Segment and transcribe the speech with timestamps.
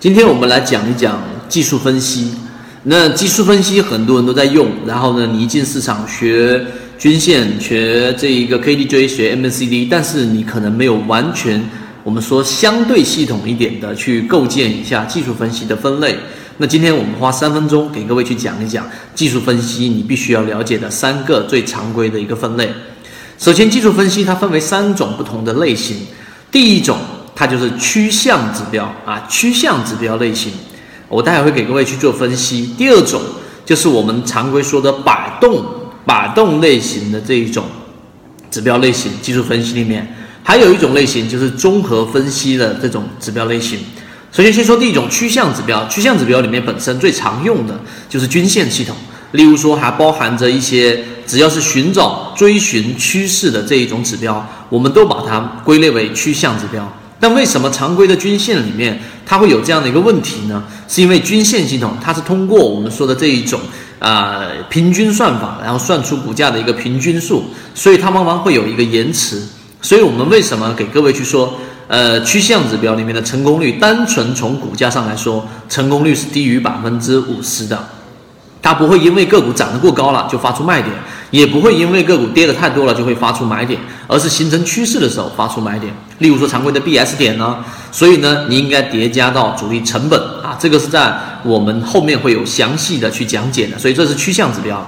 [0.00, 2.32] 今天我们来讲一讲技术分析。
[2.84, 6.64] 那技术分析很多人都在用，然后呢，你一进市场学
[6.98, 11.62] 均线、学这一个 KDJ、学 MACD，但是你可能没有完全
[12.02, 16.16] 我们说相对系统一点的去构建一下技术分析的分类。
[16.56, 22.70] 那今天我们花三分钟给各位去讲一讲技术分析你必须要了解的三个最常规的一个分类。
[23.36, 25.98] 首先，技术分析它分为三种不同的类型，
[26.50, 26.96] 第一种。
[27.34, 30.52] 它就是趋向指标啊，趋向指标类型，
[31.08, 32.74] 我待会会给各位去做分析。
[32.76, 33.20] 第二种
[33.64, 35.64] 就是我们常规说的摆动
[36.04, 37.64] 摆动类型的这一种
[38.50, 43.78] 指标类型，技术分析里面还有一种类型就是综合分析的这种指标类型。
[44.32, 48.94] 首先先说第一种趋向指标，趋向指标里面本身最常用的就是均线系统，
[49.32, 56.92] 例如说还包含着一些只要是寻找追寻趋势的这一种指标，我们都把它归类为趋向指标。
[57.20, 60.64] 但为什么常规的均线里面它会有这样的一个问题呢？
[60.88, 63.60] 是因为均线系统它是通过我们说的这一种
[63.98, 67.44] 啊平均算法，然后算出股价的一个平均数，
[67.74, 69.40] 所以它往往会有一个延迟。
[69.82, 71.54] 所以我们为什么给各位去说，
[71.88, 77.88] 呃，趋向指标里面的成功率，单纯从股价上来说，成功率是低于百分之五十的。
[78.62, 80.94] 它不会因为个股涨得过高了就发出卖点，
[81.30, 85.90] 也不会因为个股跌得太多了就会发出买点，而是形成趋势的时候发出买点。
[86.18, 87.56] 例如说常规的 BS 点呢，
[87.90, 93.78] 所以呢，你应该叠加到主力成本啊，这个是在我们后面会有详细的去讲解的。
[93.78, 94.86] 所以这是趋向指标。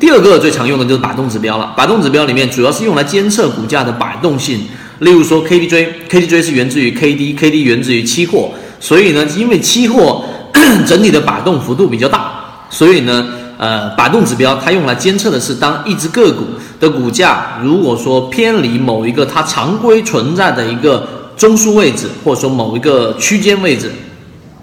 [0.00, 1.72] 第二个最常用的就是摆动指标了。
[1.76, 4.66] 摆动指标里面主要是用来监测股价的摆动性，
[4.98, 8.50] 例如说 KDJ，KDJ 是源自于 KD，KD 源自于期货，
[8.80, 10.24] 所以呢，因为期货
[10.84, 12.41] 整体的摆动幅度比较大。
[12.72, 13.28] 所以呢，
[13.58, 16.46] 呃，摆动指标它用来监测的是，当一只个股
[16.80, 21.06] 的股价如果说偏离某一个它常规存在的一个
[21.36, 23.92] 中枢位置，或者说某一个区间位置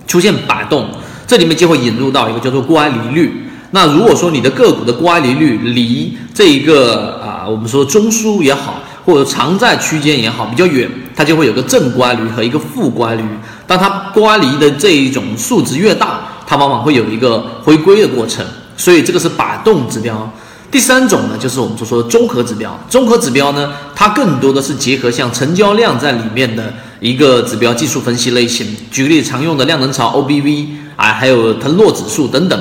[0.08, 0.88] 出现摆动，
[1.28, 3.46] 这里面就会引入到一个叫做乖离率。
[3.70, 13.24] 那如果说你的个股的乖离率离这一个啊，我们说中枢也好，或者常在区间也好比较远，它就会有个正乖离和一个负乖离。
[13.68, 18.44] 当它乖离的这一种数值越大，它往往会有一个回归的过程，
[18.76, 20.28] 所以这个是摆动指标。
[20.72, 22.76] 第三种呢，就是我们所说的综合指标。
[22.90, 28.76] 综合指标呢，它更多的是结合像成交量在里面的一个指标技术分析类型。
[28.90, 30.66] 举例，常用的量能潮 OBV
[30.96, 32.60] 啊，还有腾落指数等等。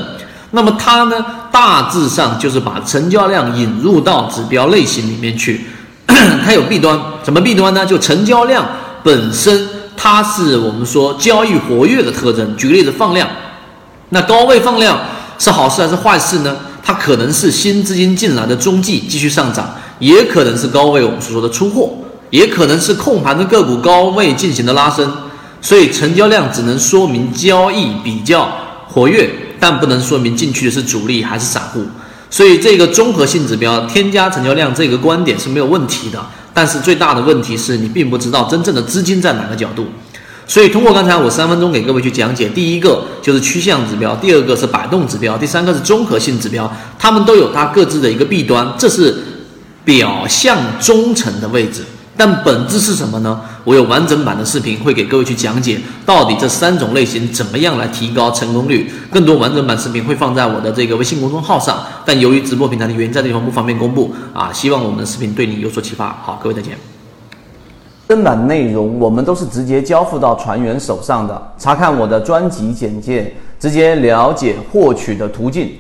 [0.50, 5.65] 那么它呢，大致上就是把成交量引入到指标类型里面去。
[6.44, 7.87] 它有弊端，什么弊端呢？
[7.87, 8.66] 就成交量
[9.03, 9.66] 本身，
[9.97, 12.54] 它是我们说交易活跃的特征。
[12.54, 13.27] 举个例子，放量。
[14.10, 14.98] 那高位放量
[15.38, 16.56] 是好事还是坏事呢？
[16.82, 21.92] 它可能是新资金进来的踪迹继续上涨，也可能是高位我们所说的出货，
[22.30, 25.12] 也可能是控盘的个股高位进行的拉升。
[25.60, 28.50] 所以成交量只能说明交易比较
[28.88, 29.28] 活跃，
[29.60, 31.84] 但不能说明进去的是主力还是散户。
[32.30, 36.24] 所以这个综合性指标添加成交量这个观点是没有问题的，
[36.54, 39.86] 但是最大的问题是你并不知道真正的资金在哪个角度。
[40.48, 49.14] 所以，通过刚才我三分钟给各位去讲解，第一个就是趋向指标，第二个是摆动指标，第三个是综合性指标，它们都有它各自的一个弊端，这是
[49.84, 51.84] 表象忠诚的位置，
[52.16, 53.38] 但本质是什么呢？
[53.64, 58.91] 我有完整版的视频会给各位去讲解，到底这三种类型怎么样来提高成功率。
[59.10, 64.50] 更多完整版视频会放在我的这个微信公众号上，但由于直播平台的原因，在这地方不方便公布啊。
[64.50, 66.09] 希望我们的视频对你有所启发。
[66.25, 66.97] 好，各位再见。
[68.08, 71.52] 正版内容我们都是直接交付到船员手上的。
[71.58, 75.72] 查看我的专辑简介，直接了解获取的途径。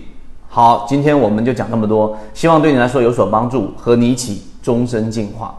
[0.46, 5.54] 好，今天我们就讲这么多，希望对你来说有所帮助，和你一起终身进化。